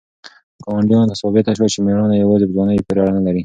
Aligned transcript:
ګاونډیانو 0.65 1.09
ته 1.11 1.15
ثابته 1.21 1.51
شوه 1.57 1.67
چې 1.73 1.79
مېړانه 1.85 2.15
یوازې 2.17 2.45
په 2.47 2.53
ځوانۍ 2.55 2.77
پورې 2.85 2.99
اړه 3.01 3.13
نه 3.17 3.21
لري. 3.25 3.39